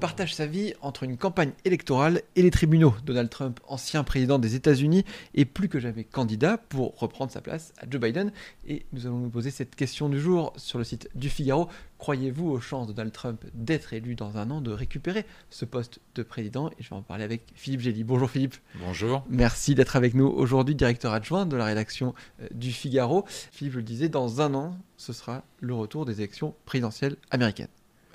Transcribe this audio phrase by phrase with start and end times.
[0.00, 2.94] Partage sa vie entre une campagne électorale et les tribunaux.
[3.04, 5.04] Donald Trump, ancien président des États-Unis,
[5.34, 8.32] est plus que jamais candidat pour reprendre sa place à Joe Biden.
[8.66, 11.68] Et nous allons nous poser cette question du jour sur le site du Figaro.
[11.98, 16.00] Croyez-vous aux chances de Donald Trump d'être élu dans un an, de récupérer ce poste
[16.14, 16.70] de président?
[16.70, 18.02] Et je vais en parler avec Philippe Gély.
[18.02, 18.56] Bonjour Philippe.
[18.82, 19.22] Bonjour.
[19.28, 23.26] Merci d'être avec nous aujourd'hui, directeur adjoint de la rédaction euh, du Figaro.
[23.28, 27.68] Philippe, je le disais, dans un an, ce sera le retour des élections présidentielles américaines.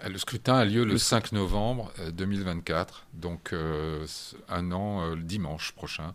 [0.03, 4.05] Le scrutin a lieu le 5 novembre 2024, euh, donc euh,
[4.49, 6.13] un an euh, le dimanche prochain.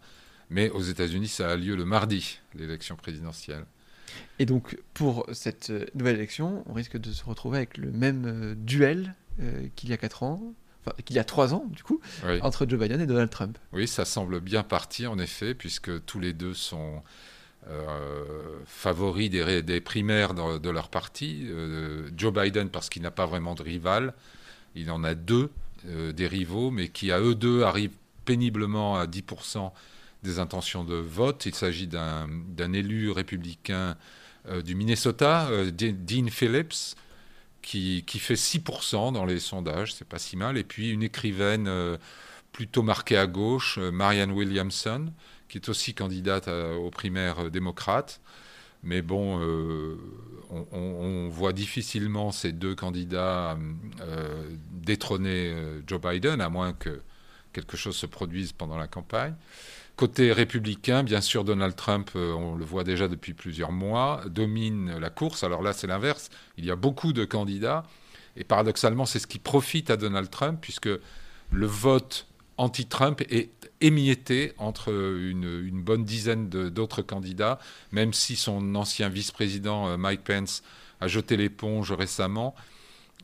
[0.51, 3.65] Mais aux États-Unis, ça a lieu le mardi, l'élection présidentielle.
[4.39, 9.15] Et donc, pour cette nouvelle élection, on risque de se retrouver avec le même duel
[9.77, 12.01] qu'il y a 4 ans, enfin, qu'il y a 3 ans, du coup,
[12.43, 13.57] entre Joe Biden et Donald Trump.
[13.73, 17.05] Oui, ça semble bien parti, en effet, puisque tous les deux sont
[17.69, 18.25] euh,
[18.65, 21.47] favoris des, primaires de, leur parti.
[21.51, 24.15] Euh, Joe Biden parce qu'il n'a pas vraiment de rival.
[24.75, 25.51] Il en a deux
[25.87, 29.73] euh, des rivaux, mais qui à eux deux arrivent péniblement à 10%
[30.23, 31.45] des intentions de vote.
[31.47, 33.97] Il s'agit d'un élu républicain
[34.65, 36.97] du Minnesota, Dean Phillips,
[37.63, 40.57] qui, qui, fait 6% dans les sondages, c'est pas si mal.
[40.57, 41.71] Et puis une écrivaine
[42.53, 45.13] plutôt marquée à gauche, Marianne Williamson,
[45.51, 48.21] qui est aussi candidate aux primaires euh, démocrates.
[48.83, 49.99] Mais bon, euh,
[50.73, 53.59] on, voit difficilement ces deux candidats
[54.01, 55.55] euh, détrôner
[55.87, 57.03] Joe Biden, à moins que
[57.53, 59.35] quelque chose se produise pendant la campagne.
[59.97, 65.11] Côté républicain, bien sûr, Donald Trump, on le voit déjà depuis plusieurs mois, domine la
[65.11, 65.45] course.
[65.45, 66.31] Alors là, c'est l'inverse.
[66.57, 67.85] Il y a beaucoup de candidats.
[68.35, 70.89] Et paradoxalement, c'est ce qui profite à Donald Trump, puisque
[71.51, 72.30] le vote
[72.61, 77.59] anti-Trump est émietté entre une, bonne dizaine d'autres candidats,
[77.91, 80.63] même si son ancien vice-président euh, Mike Pence
[81.01, 82.55] a jeté l'éponge récemment.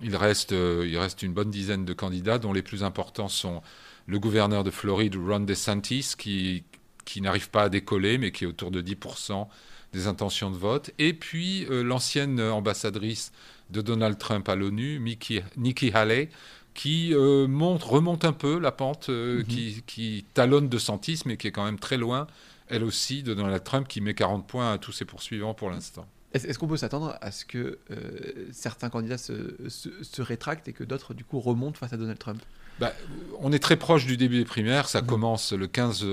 [0.03, 3.63] Il reste, euh, il reste une bonne dizaine de candidats, dont les plus importants sont
[4.07, 6.65] le gouverneur de Floride, Ron DeSantis, qui,
[7.05, 9.47] qui n'arrive pas à décoller, mais qui est autour de 10%
[9.93, 13.33] des intentions de vote, et puis euh, l'ancienne ambassadrice
[13.69, 16.31] de Donald Trump à l'ONU, Nikki Haley,
[16.77, 19.83] qui euh, monte, remonte un peu la pente, euh, mhm.
[19.87, 22.29] qui, talonne de Santis, mais qui est quand même très loin,
[22.69, 26.07] elle aussi, de Donald Trump, qui met 40 points à tous ses poursuivants pour l'instant.
[26.35, 30.85] Est-ce qu'on peut s'attendre à ce que euh, certains candidats se, se, rétractent et que
[30.85, 32.43] d'autres, du coup, remontent face à Donald Trump?
[32.79, 32.93] Bah,
[33.39, 34.87] On est très proche du début des primaires.
[34.87, 35.07] Ça mhm.
[35.07, 36.05] commence le 15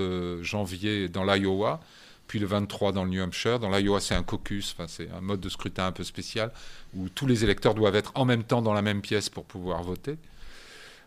[0.41, 1.81] janvier dans l'Iowa,
[2.27, 3.59] puis le 23 dans le New Hampshire.
[3.59, 6.53] Dans l'Iowa, c'est un caucus, c'est un mode de scrutin un peu spécial,
[6.95, 9.83] où tous les électeurs doivent être en même temps dans la même pièce pour pouvoir
[9.83, 10.17] voter.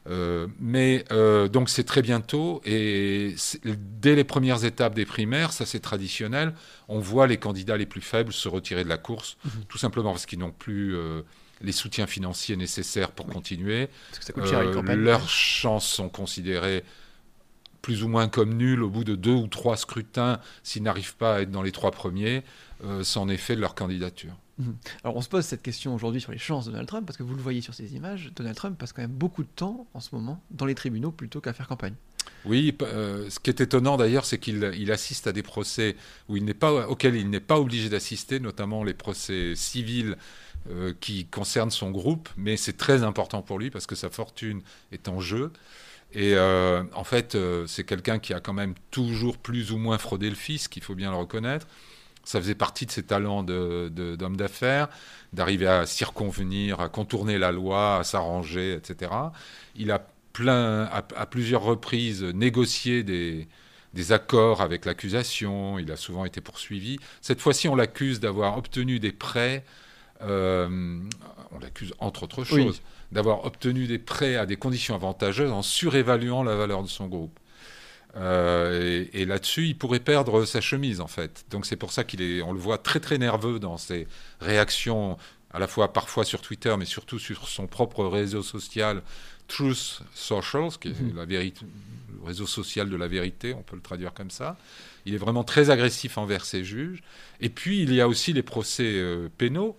[0.08, 3.34] Euh, mais euh, donc c'est très bientôt et
[3.64, 6.54] dès les premières étapes des primaires, ça c'est traditionnel,
[6.88, 9.64] on voit les candidats les plus faibles se retirer de la course, mhm.
[9.68, 11.22] tout simplement parce qu'ils n'ont plus euh,
[11.60, 13.88] les soutiens financiers nécessaires pour continuer.
[14.94, 16.84] leurs chances sont considérées
[17.82, 21.36] plus ou moins comme nulles au bout de deux ou trois scrutins s'ils n'arrivent pas
[21.36, 22.42] à être dans les trois premiers,
[23.02, 24.36] sans effet de leur candidature.
[24.58, 24.76] Mhm.
[25.04, 27.22] Alors on se pose cette question aujourd'hui sur les chances de Donald Trump, parce que
[27.22, 30.00] vous le voyez sur ces images, Donald Trump passe quand même beaucoup de temps en
[30.00, 31.94] ce moment dans les tribunaux plutôt qu'à faire campagne.
[32.44, 35.96] Oui, euh, ce qui est étonnant d'ailleurs, c'est qu'il assiste à des procès
[36.28, 40.16] où il n'est pas, auxquels il n'est pas obligé d'assister, notamment les procès civils
[40.70, 44.62] euh, qui concernent son groupe, mais c'est très important pour lui parce que sa fortune
[44.92, 45.52] est en jeu.
[46.12, 47.36] Et euh, en fait,
[47.66, 50.94] c'est quelqu'un qui a quand même toujours plus ou moins fraudé le fisc, il faut
[50.94, 51.66] bien le reconnaître.
[52.26, 54.88] Ça faisait partie de ses talents d'homme d'affaires,
[55.32, 59.12] d'arriver à circonvenir, à contourner la loi, à s'arranger, etc.
[59.76, 63.46] Il a plein, à, plusieurs reprises négocié des,
[63.94, 65.78] des accords avec l'accusation.
[65.78, 66.98] Il a souvent été poursuivi.
[67.20, 69.64] Cette fois-ci, on l'accuse d'avoir obtenu des prêts.
[70.22, 70.98] Euh,
[71.52, 72.82] on l'accuse, entre autres choses,
[73.12, 77.38] d'avoir obtenu des prêts à des conditions avantageuses en surévaluant la valeur de son groupe.
[78.16, 81.44] Euh, et, là-dessus, il pourrait perdre sa chemise, en fait.
[81.50, 84.06] Donc c'est pour ça qu'il est, on le voit très très nerveux dans ses
[84.40, 85.18] réactions,
[85.52, 89.02] à la fois parfois sur Twitter, mais surtout sur son propre réseau social,
[89.48, 91.16] Truth Social, qui est mhm.
[91.16, 91.66] la vérité,
[92.18, 94.56] le réseau social de la vérité, on peut le traduire comme ça.
[95.04, 97.02] Il est vraiment très agressif envers ses juges.
[97.40, 99.76] Et puis il y a aussi les procès euh, pénaux.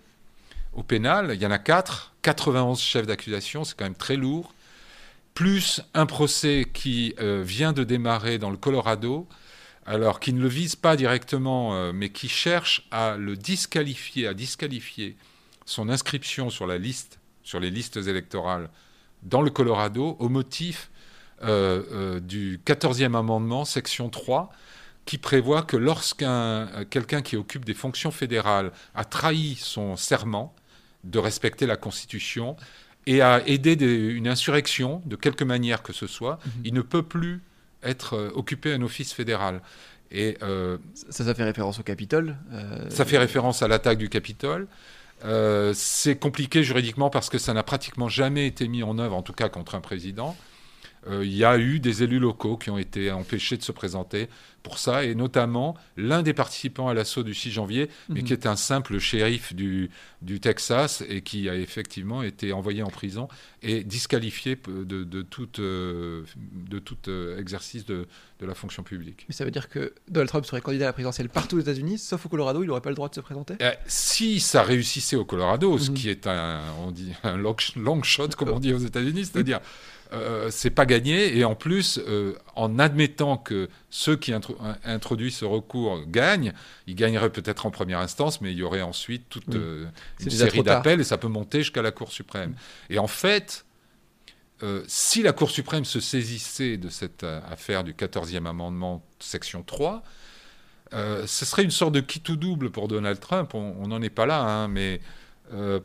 [0.73, 4.53] Au pénal, il y en a quatre, 91 chefs d'accusation, c'est quand même très lourd
[5.37, 9.27] plus un procès qui euh, vient de démarrer dans le Colorado,
[9.85, 14.33] alors qui ne le vise pas directement, euh, mais qui cherche à le disqualifier, à
[14.33, 15.15] disqualifier
[15.63, 18.71] son inscription sur la liste, sur les listes électorales
[19.21, 20.89] dans le Colorado, au motif
[21.43, 24.51] euh, du 14e amendement, section 3,
[25.05, 30.55] qui prévoit que lorsqu'un quelqu'un qui occupe des fonctions fédérales a trahi son serment
[31.03, 32.57] de respecter la Constitution
[33.07, 36.51] et a aidé une insurrection de quelque manière que ce soit, mhm.
[36.65, 37.41] il ne peut plus
[37.81, 39.61] être occupé un office fédéral.
[40.11, 42.37] Et ça, ça fait référence au Capitole.
[42.89, 44.67] ça fait référence à l'attaque du Capitole.
[45.25, 49.23] Euh, c'est compliqué juridiquement parce que ça n'a pratiquement jamais été mis en œuvre, en
[49.23, 50.35] tout cas contre un président.
[51.09, 54.29] Euh, il y a eu des élus locaux qui ont été empêchés de se présenter
[54.67, 58.39] pour ça, et notamment l'un des participants à l'assaut du 6 janvier, mais qui mhm.
[58.39, 59.89] est un simple shérif du,
[60.21, 63.29] du, Texas et qui a effectivement été envoyé en prison
[63.63, 68.07] et disqualifié de, de tout, euh, de tout euh, exercice de,
[68.41, 69.25] de, la fonction publique.
[69.29, 71.97] Mais ça veut dire que Donald Trump serait candidat à la présidentielle partout aux États-Unis,
[71.97, 73.55] sauf au Colorado, il n'aurait pas le droit de se présenter?
[73.85, 75.97] Si ça réussissait au Colorado, ce mhm.
[75.97, 79.61] qui est un, on dit, un long, long shot, comme on dit aux États-Unis, c'est-à-dire
[80.13, 81.37] euh, c'est pas gagné.
[81.37, 84.33] Et en plus, euh, en admettant que ceux qui
[84.83, 86.53] introduisent ce recours gagnent,
[86.87, 89.85] ils gagneraient peut-être en première instance, mais il y aurait ensuite toute euh,
[90.19, 92.55] une série d'appels et ça peut monter jusqu'à la Cour suprême.
[92.89, 93.65] Et en fait,
[94.87, 100.03] si la Cour suprême se saisissait de cette affaire du 14e amendement, section 3,
[100.91, 103.53] ce serait une sorte de quitte ou double pour Donald Trump.
[103.53, 104.99] On n'en est pas là, hein, mais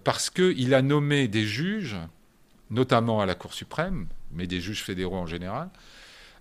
[0.04, 1.98] parce qu'il a nommé des juges
[2.72, 5.68] notamment à la Cour suprême, mais des juges fédéraux en général,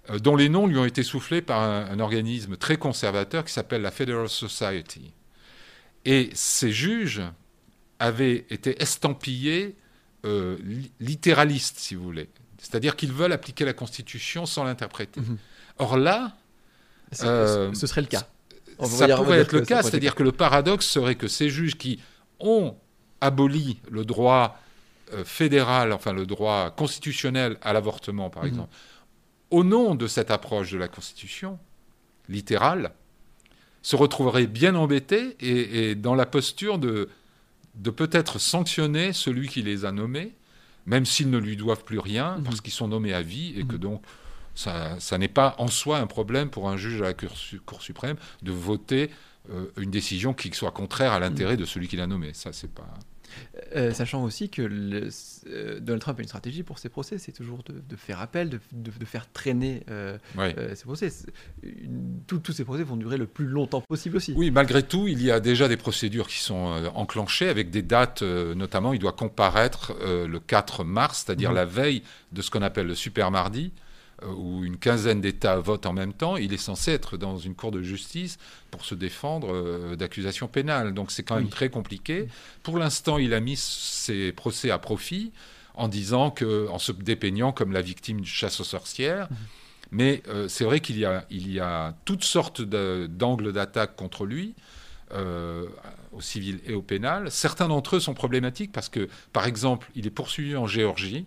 [0.10, 3.82] euh, dont les noms lui ont été soufflés par un, organisme très conservateur qui s'appelle
[3.82, 5.12] la Federal Society.
[6.06, 7.22] Et ces juges
[8.00, 9.76] avaient été estampillés
[10.26, 10.58] euh,
[11.00, 12.30] littéralistes, si vous voulez.
[12.58, 15.20] C'est-à-dire qu'ils veulent appliquer la Constitution sans l'interpréter.
[15.20, 15.38] Mhm.
[15.78, 16.36] Or là...
[17.24, 18.26] Euh, ce serait le cas.
[18.86, 22.00] ça pourrait être le cas, c'est-à-dire que le paradoxe serait que ces juges qui
[22.40, 22.78] ont
[23.20, 24.58] aboli le droit
[25.24, 28.50] fédéral, enfin le droit constitutionnel à l'avortement, par mhm.
[28.50, 28.76] exemple,
[29.50, 31.60] au nom de cette approche de la Constitution
[32.30, 32.94] littérale,
[33.82, 37.10] se retrouverait bien embêté et, dans la posture de,
[37.76, 40.34] de peut-être sanctionner celui qui les a nommés,
[40.86, 42.44] même s'ils ne lui doivent plus rien, mhm.
[42.44, 43.82] parce qu'ils sont nommés à vie, et que mhm.
[43.82, 44.04] donc
[44.56, 48.18] ça, ça n'est pas en soi un problème pour un juge à la Cour, suprême
[48.42, 49.10] de voter
[49.50, 52.34] euh, une décision qui soit contraire à l'intérêt de celui qui l'a nommé.
[52.34, 52.94] Ça, c'est pas.
[53.76, 55.10] Euh, sachant aussi que le,
[55.48, 58.60] euh, Donald Trump a une stratégie pour ses procès, c'est toujours de, faire appel, de,
[58.72, 60.18] de faire traîner euh,
[60.76, 61.10] ses procès.
[62.28, 64.34] Tous ces procès vont durer le plus longtemps possible aussi.
[64.36, 68.22] Oui, malgré tout, il y a déjà des procédures qui sont enclenchées avec des dates,
[68.22, 71.56] notamment il doit comparaître le 4 mars, c'est-à-dire mmh.
[71.56, 73.72] la veille de ce qu'on appelle le super mardi.
[74.24, 77.56] Euh, où une quinzaine d'États votent en même temps, il est censé être dans une
[77.56, 78.38] cour de justice
[78.70, 80.94] pour se défendre euh, d'accusations pénales.
[80.94, 82.28] Donc c'est quand même très compliqué.
[82.64, 85.32] Pour l'instant, il a mis ses procès à profit
[85.74, 89.28] en disant que, en se dépeignant comme la victime de chasse aux sorcières.
[89.30, 89.38] Mhm.
[89.94, 94.26] Mais euh, c'est vrai qu'il y a, il y a toutes sortes d'angles d'attaque contre
[94.26, 94.54] lui.
[95.14, 97.32] au civil et au pénal.
[97.32, 101.26] Certains d'entre eux sont problématiques parce que, par exemple, il est poursuivi en Géorgie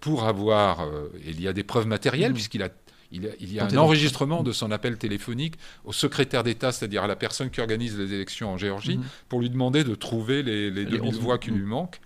[0.00, 2.34] pour avoir, euh, il y a des preuves matérielles, mmh.
[2.34, 2.68] puisqu'il a
[3.12, 5.54] il, y a un enregistrement de son appel téléphonique
[5.84, 9.04] au secrétaire d'État, c'est-à-dire à la personne qui organise les élections en Géorgie, mmh.
[9.28, 12.00] pour lui demander de trouver les, les 2000 voix qui lui manquent.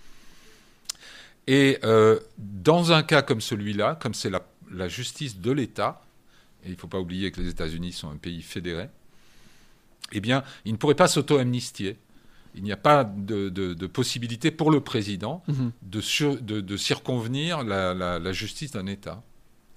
[1.47, 6.05] Et euh, dans un cas comme celui-là, comme c'est la, la, justice de l'État,
[6.62, 8.89] et il ne faut pas oublier que les États-Unis sont un pays fédéré,
[10.13, 11.96] eh bien, il ne pourrait pas s'auto-amnistier
[12.55, 15.72] il n'y a pas de, possibilité pour le président mhm.
[15.82, 19.22] de, circonvenir la justice d'un État.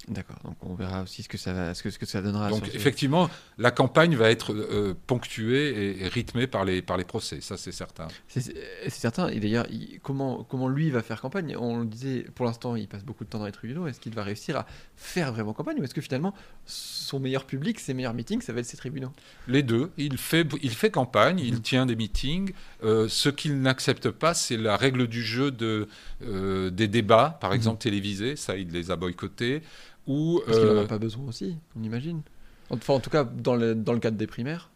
[0.08, 2.48] D'accord, donc on verra aussi ce que ça, ce que, ce que ça donnera.
[2.50, 7.40] Donc effectivement, la campagne va être euh, ponctuée et, rythmée par les, par les procès,
[7.40, 8.08] ça c'est certain.
[8.26, 9.66] C'est certain, et d'ailleurs,
[10.02, 13.28] comment, comment lui va faire campagne On le disait, pour l'instant, il passe beaucoup de
[13.28, 14.66] temps dans les tribunaux, est-ce qu'il va réussir à
[14.96, 16.34] faire vraiment campagne ou est-ce que finalement,
[16.66, 19.12] son meilleur public, ses meilleurs meetings, ça va être ses tribunaux?
[19.46, 21.60] Les deux, il fait, il fait campagne, il mmh.
[21.60, 22.52] tient des meetings,
[22.84, 25.88] euh, ce qu'il n'accepte pas, c'est la règle du jeu de,
[26.22, 27.54] euh, des débats, par mmh.
[27.54, 29.62] exemple télévisés, ça il les a boycottés.
[30.06, 32.22] Parce qu'il n'en a euh, pas besoin aussi, on imagine.
[32.70, 34.70] Enfin, en tout cas, dans le, dans le cadre des primaires.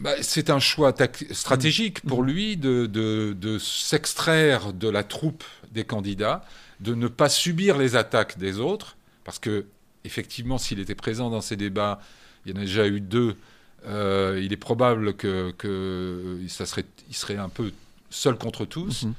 [0.00, 0.94] Bah, c'est un choix
[1.30, 2.26] stratégique pour mmh.
[2.26, 6.44] lui de, de, de s'extraire de la troupe des candidats,
[6.80, 9.66] de ne pas subir les attaques des autres, parce que
[10.04, 12.00] effectivement, s'il était présent dans ces débats,
[12.44, 13.36] il y en a déjà eu deux.
[13.86, 17.72] Euh, il est probable que, que ça serait, il serait un peu
[18.10, 19.04] seul contre tous.
[19.04, 19.14] Mmh.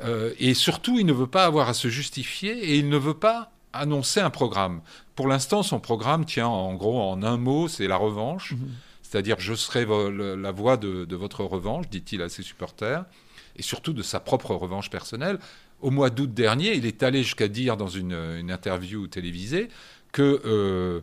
[0.00, 3.14] Euh, et surtout, il ne veut pas avoir à se justifier et il ne veut
[3.14, 4.80] pas annoncer un programme.
[5.14, 8.52] Pour l'instant, son programme tient en gros en un mot, c'est la revanche.
[8.52, 8.70] Mhm.
[9.02, 13.04] C'est-à-dire, je serai la voix de, votre revanche, dit-il à ses supporters,
[13.56, 15.38] et surtout de sa propre revanche personnelle.
[15.80, 18.14] Au mois d'août dernier, il est allé jusqu'à dire dans une,
[18.50, 19.68] interview télévisée
[20.10, 21.00] que euh,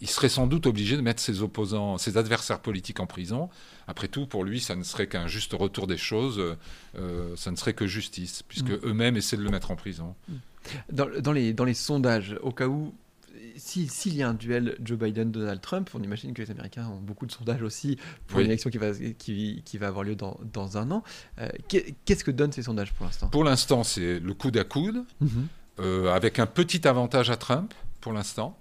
[0.00, 3.50] il serait sans doute obligé de mettre ses opposants, ses adversaires politiques en prison.
[3.90, 6.56] Après tout, pour lui, ça ne serait qu'un juste retour des choses,
[6.96, 8.80] euh, ça ne serait que justice, puisque mm.
[8.84, 10.14] eux-mêmes essaient de le mettre en prison.
[10.28, 10.34] Mm.
[10.92, 12.94] Dans, les, dans les sondages, au cas où,
[13.56, 17.26] s'il y a un duel Joe Biden-Donald Trump, on imagine que les Américains ont beaucoup
[17.26, 17.98] de sondages aussi
[18.28, 21.02] pour une élection qui va, qui, qui, va avoir lieu dans, dans un an.
[21.40, 23.28] Euh, qu'est-ce que donnent ces sondages pour l'instant?
[23.28, 26.08] Pour l'instant, c'est le coude à coude, mm-hmm.
[26.08, 28.56] avec un petit avantage à Trump, pour l'instant.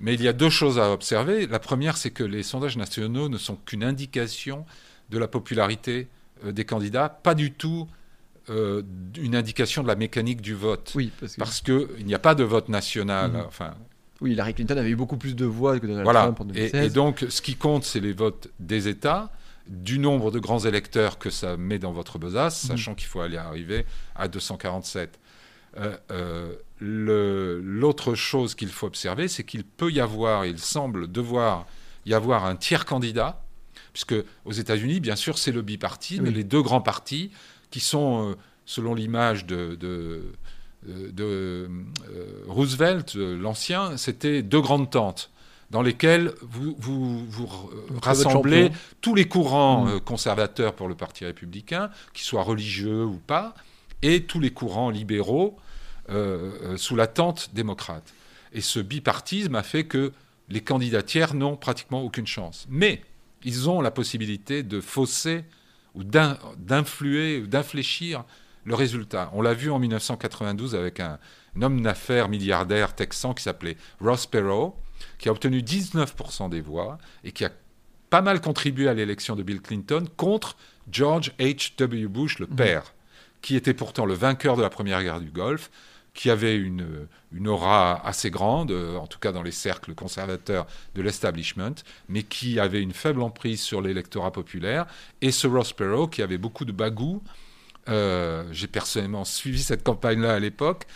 [0.00, 1.46] Mais il y a deux choses à observer.
[1.46, 4.64] La première, c'est que les sondages nationaux ne sont qu'une indication
[5.10, 6.08] de la popularité
[6.44, 7.86] euh, des candidats, pas du tout
[8.50, 8.82] euh,
[9.16, 10.92] une indication de la mécanique du vote.
[10.94, 13.32] Oui, parce qu'il n'y a pas de vote national.
[13.32, 13.44] Mhm.
[13.46, 13.74] Enfin,
[14.20, 16.74] oui, Hillary Clinton avait eu beaucoup plus de voix que Donald Trump en 2016.
[16.74, 19.30] Et, et, donc, ce qui compte, c'est les votes des États,
[19.66, 22.70] du nombre de grands électeurs que ça met dans votre besace, mhm.
[22.70, 25.18] sachant qu'il faut aller arriver à 247.
[25.76, 31.66] Euh, euh, l'autre chose qu'il faut observer, c'est qu'il peut y avoir, il semble devoir
[32.06, 33.42] y avoir un tiers candidat,
[33.92, 34.14] puisque
[34.44, 37.30] aux États-Unis, bien sûr, c'est le bipartisme, les deux grands partis
[37.70, 38.34] qui sont, euh,
[38.66, 40.22] selon l'image de, de,
[42.46, 45.30] Roosevelt, l'ancien, c'était deux grandes tentes
[45.70, 47.48] dans lesquelles vous, vous, vous
[48.02, 50.00] rassemblez tous les courants mmh.
[50.00, 53.54] conservateurs pour le Parti républicain, qu'ils soient religieux ou pas,
[54.02, 55.56] et tous les courants libéraux
[56.10, 58.12] euh, euh, sous la tente démocrate.
[58.52, 60.12] Et ce bipartisme a fait que
[60.48, 62.66] les candidats tiers n'ont pratiquement aucune chance.
[62.68, 63.02] Mais
[63.42, 65.44] ils ont la possibilité de fausser
[65.94, 68.24] ou d'influer ou d'infléchir
[68.64, 69.30] le résultat.
[69.34, 71.18] On l'a vu en 1992 avec un,
[71.60, 74.76] homme d'affaires milliardaire texan qui s'appelait Ross Perot,
[75.18, 77.50] qui a obtenu 19% des voix et qui a
[78.10, 80.56] pas mal contribué à l'élection de Bill Clinton contre
[80.90, 82.08] George H.W.
[82.08, 82.56] Bush, le mmh.
[82.56, 82.94] père,
[83.40, 85.70] qui était pourtant le vainqueur de la première guerre du Golfe,
[86.14, 90.66] qui avait une, une aura assez grande, euh, en tout cas dans les cercles conservateurs
[90.94, 91.74] de l'establishment,
[92.08, 94.86] mais qui avait une faible emprise sur l'électorat populaire,
[95.20, 97.22] et ce Ross Perot qui avait beaucoup de bagou.
[97.88, 100.86] Euh, j'ai personnellement suivi cette campagne-là à l'époque,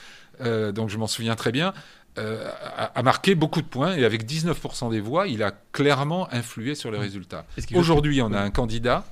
[0.41, 1.75] euh, donc je m'en souviens très bien.
[2.17, 6.91] a, marqué beaucoup de points et avec 19% des voix, il a clairement influé sur
[6.91, 7.45] les résultats.
[7.75, 9.05] Aujourd'hui, on a un candidat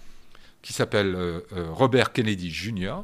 [0.63, 1.17] qui s'appelle
[1.53, 3.03] Robert Kennedy Jr.,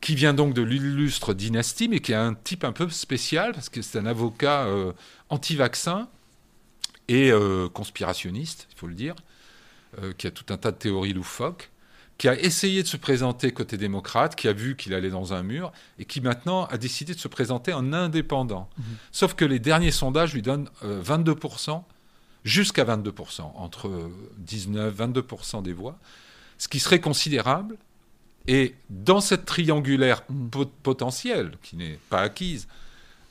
[0.00, 3.68] qui vient donc de l'illustre dynastie, mais qui est un type un peu spécial, parce
[3.68, 4.92] que c'est un avocat euh,
[5.28, 6.08] anti-vaccin
[7.08, 9.14] et euh, conspirationniste, il faut le dire,
[10.02, 11.70] euh, qui a tout un tas de théories loufoques,
[12.16, 15.42] qui a essayé de se présenter côté démocrate, qui a vu qu'il allait dans un
[15.42, 18.68] mur, et qui maintenant a décidé de se présenter en indépendant.
[18.78, 18.84] Mhm.
[19.12, 21.84] Sauf que les derniers sondages lui donnent 22%,
[22.44, 25.98] jusqu'à 22%, entre 19 22% des voix,
[26.58, 27.76] ce qui serait considérable
[28.50, 30.64] et dans cette triangulaire mm.
[30.82, 32.66] potentielle, qui n'est pas acquise,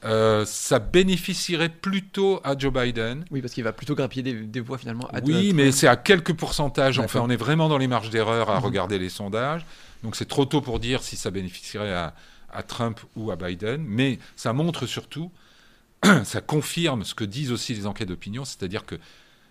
[0.05, 3.25] euh, ça bénéficierait plutôt à Joe Biden.
[3.29, 6.33] Oui, parce qu'il va plutôt grappiller des, voix finalement à Oui, mais c'est à quelques
[6.33, 6.99] pourcentages.
[6.99, 8.63] Enfin, on est vraiment dans les marges d'erreur à mm-hmm.
[8.63, 9.65] regarder les sondages.
[10.03, 12.15] Donc c'est trop tôt pour dire si ça bénéficierait à,
[12.53, 13.83] à, Trump ou à Biden.
[13.85, 15.33] Mais ça montre surtout,
[16.23, 18.95] ça confirme ce que disent aussi les enquêtes d'opinion, c'est-à-dire que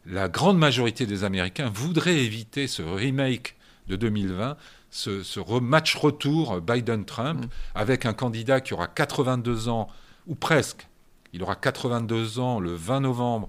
[0.06, 3.56] la grande majorité des Américains voudraient éviter ce remake
[3.88, 4.56] de 2020
[4.90, 7.48] ce, match retour Biden-Trump mm.
[7.74, 9.88] avec un candidat qui aura 82 ans,
[10.26, 10.88] ou presque.
[11.32, 13.48] Il aura 82 ans le 20 novembre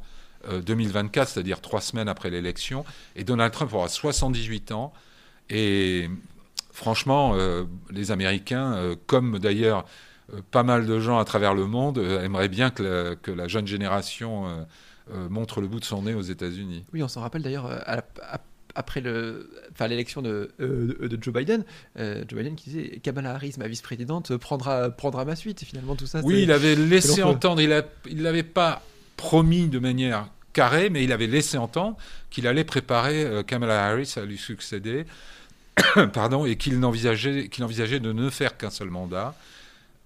[0.65, 4.93] 2024, euh, c'est-à-dire trois semaines après l'élection, et Donald Trump aura 78 ans.
[5.50, 6.10] Et
[6.72, 9.86] franchement, euh, les Américains, euh, comme d'ailleurs
[10.51, 14.46] pas mal de gens à travers le monde, aimeraient bien que la, jeune génération
[15.27, 16.86] montre le bout de son nez aux États-Unis.
[16.93, 18.39] Oui, on s'en rappelle d'ailleurs à, à,
[18.79, 21.65] après le, enfin, l'élection de, euh, de, Joe Biden,
[22.00, 25.65] euh, Joe Biden qui disait Kamala Harris, ma vice-présidente, prendra, prendra ma suite.
[25.65, 26.21] finalement, tout ça.
[26.24, 28.81] Oui, il avait laissé entendre, il ne l'avait pas
[29.17, 31.98] promis de manière carrée, mais il avait laissé entendre
[32.29, 35.05] qu'il allait préparer euh, Kamala Harris à lui succéder,
[36.13, 39.36] pardon, et qu'il envisageait, qu'il envisageait de ne faire qu'un seul mandat.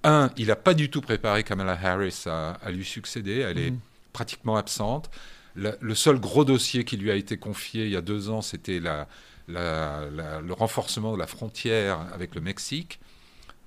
[0.03, 3.79] Un, il n'a pas du tout préparé Kamala Harris à, lui succéder, elle est mhm.
[4.13, 5.11] pratiquement absente
[5.55, 8.81] le seul gros dossier qui lui a été confié il y a deux ans, c'était
[9.47, 12.99] le renforcement de la frontière avec le Mexique.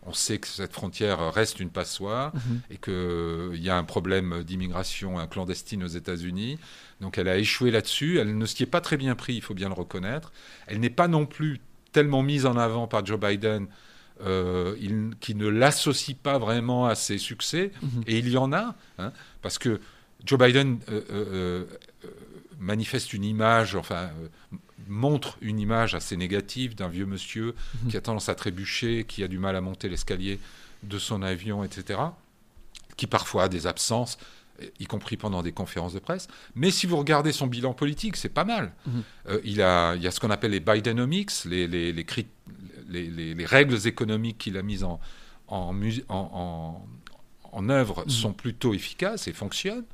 [0.09, 2.61] On sait que cette frontière reste une passoire mhm.
[2.71, 6.59] et qu'il y a un problème d'immigration clandestine aux États-Unis.
[7.01, 8.19] Donc elle a échoué là-dessus.
[8.19, 10.33] Elle ne s'y est pas très bien pris, il faut bien le reconnaître.
[10.69, 13.67] Elle n'est pas non plus tellement mise en avant par Joe Biden
[14.25, 14.77] euh,
[15.21, 17.73] qui ne l'associe pas vraiment à ses succès.
[17.83, 18.05] Mhm.
[18.07, 19.13] Et il y en a, hein,
[19.43, 19.81] parce que
[20.25, 21.65] Joe Biden euh, euh,
[22.05, 22.09] euh,
[22.59, 24.11] manifeste une image, enfin,
[24.89, 27.91] montre une image assez négative d'un vieux monsieur mhm.
[27.91, 30.39] qui a tendance à trébucher, qui a du mal à monter l'escalier
[30.83, 32.01] de son avion, etc.
[32.97, 34.19] qui parfois a des absences,
[34.81, 36.29] y compris pendant des conférences de presse.
[36.55, 38.73] Mais si vous regardez son bilan politique, c'est pas mal.
[38.87, 39.03] Mhm.
[39.29, 43.45] Euh, il, a, il y a ce qu'on appelle les Bidenomics, les, les, les, les
[43.45, 45.01] règles économiques qu'il a mises en,
[45.49, 45.75] en,
[46.09, 46.87] en,
[47.53, 48.11] en œuvre mhm.
[48.11, 49.85] sont plutôt efficaces et fonctionnent.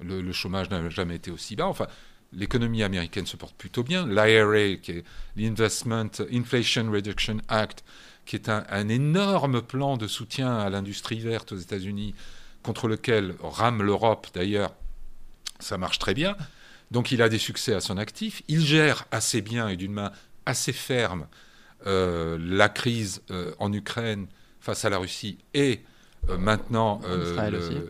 [0.00, 1.66] Le, chômage n'a jamais été aussi bas.
[1.66, 1.86] Enfin,
[2.32, 4.06] l'économie américaine se porte plutôt bien.
[4.06, 5.04] L'IRA, qui est
[5.36, 7.84] l'Investment Inflation Reduction Act,
[8.24, 12.14] qui est un, un énorme plan de soutien à l'industrie verte aux États-Unis,
[12.62, 14.74] contre lequel rame l'Europe d'ailleurs,
[15.60, 16.36] ça marche très bien.
[16.90, 18.42] Donc il a des succès à son actif.
[18.48, 20.12] Il gère assez bien et d'une main
[20.44, 21.26] assez ferme
[21.86, 24.26] euh, la crise euh, en Ukraine
[24.60, 25.82] face à la Russie et
[26.28, 27.00] euh, maintenant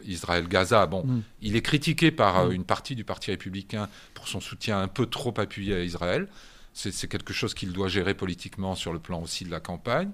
[0.05, 0.87] Israël-Gaza.
[0.87, 1.23] bon, mm.
[1.43, 2.53] il est critiqué par mm.
[2.53, 6.29] une partie du Parti républicain pour son soutien un peu trop appuyé à Israël.
[6.75, 10.11] C'est quelque chose qu'il doit gérer politiquement sur le plan aussi de la campagne.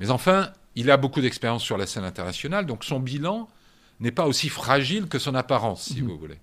[0.00, 3.48] Mais enfin, il a beaucoup d'expérience sur la scène internationale, donc son bilan
[4.00, 6.08] n'est pas aussi fragile que son apparence, si mhm.
[6.08, 6.38] vous voulez.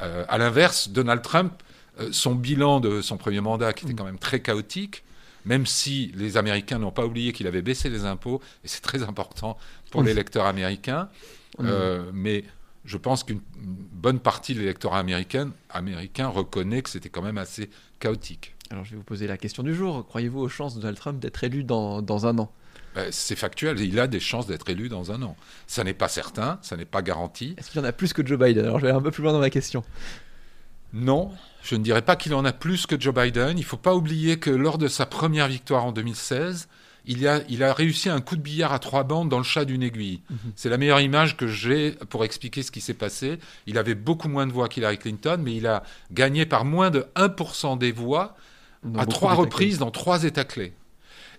[0.00, 1.52] Euh, à l'inverse, Donald Trump,
[2.00, 5.02] euh, son bilan de son premier mandat, qui était quand même très chaotique,
[5.44, 9.02] même si les Américains n'ont pas oublié qu'il avait baissé les impôts, et c'est très
[9.02, 9.56] important
[9.90, 11.08] pour l'électeur américain,
[11.60, 12.44] euh, mais
[12.84, 17.70] je pense qu'une bonne partie de l'électorat américain, américain reconnaît que c'était quand même assez
[18.00, 18.54] chaotique.
[18.70, 20.06] Alors je vais vous poser la question du jour.
[20.06, 22.50] Croyez-vous aux chances de Donald Trump d'être élu dans, dans un an?
[22.94, 23.80] Ben, c'est factuel.
[23.80, 25.36] Il a des chances d'être élu dans un an.
[25.66, 27.54] Ça n'est pas certain, ça n'est pas garanti.
[27.56, 28.64] Est-ce qu'il y en a plus que Joe Biden?
[28.64, 29.84] Alors je vais aller un peu plus loin dans ma question.
[30.92, 31.30] Non,
[31.62, 33.56] je ne dirais pas qu'il en a plus que Joe Biden.
[33.56, 36.68] Il ne faut pas oublier que lors de sa première victoire en 2016,
[37.04, 39.64] il a, il a réussi un coup de billard à trois bandes dans le chat
[39.64, 40.20] d'une aiguille.
[40.30, 40.38] Mhm.
[40.56, 43.38] C'est la meilleure image que j'ai pour expliquer ce qui s'est passé.
[43.66, 47.06] Il avait beaucoup moins de voix qu'Hillary Clinton, mais il a gagné par moins de
[47.16, 48.36] 1% des voix
[48.96, 50.72] à trois reprises dans trois États clés.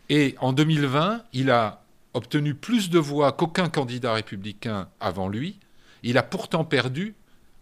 [0.09, 5.59] Et en 2020, il a obtenu plus de voix qu'aucun candidat républicain avant lui.
[6.03, 7.15] Il a pourtant perdu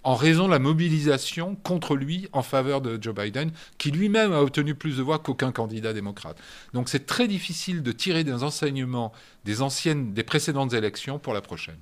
[0.03, 4.42] en raison de la mobilisation contre lui en faveur de Joe Biden, qui lui-même a
[4.42, 6.37] obtenu plus de voix qu'aucun candidat démocrate.
[6.74, 9.11] Donc c'est très difficile de tirer des enseignements
[9.46, 11.77] des anciennes, des précédentes élections pour la prochaine.